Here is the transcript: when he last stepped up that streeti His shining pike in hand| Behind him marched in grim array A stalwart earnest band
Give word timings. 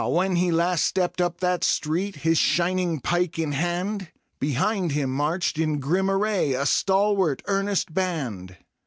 when 0.07 0.37
he 0.37 0.49
last 0.49 0.83
stepped 0.83 1.21
up 1.21 1.41
that 1.41 1.61
streeti 1.61 2.15
His 2.15 2.39
shining 2.39 3.01
pike 3.01 3.37
in 3.37 3.51
hand| 3.51 4.09
Behind 4.39 4.93
him 4.93 5.11
marched 5.11 5.59
in 5.59 5.79
grim 5.79 6.09
array 6.09 6.53
A 6.53 6.65
stalwart 6.65 7.43
earnest 7.45 7.93
band 7.93 8.57